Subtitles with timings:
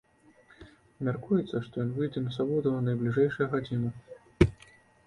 [1.09, 3.89] Мяркуецца, што ён выйдзе на свабоду ў найбліжэйшыя гадзіны.